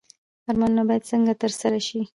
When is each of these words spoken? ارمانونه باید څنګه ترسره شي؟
ارمانونه 0.49 0.83
باید 0.89 1.07
څنګه 1.11 1.33
ترسره 1.41 1.79
شي؟ 1.87 2.01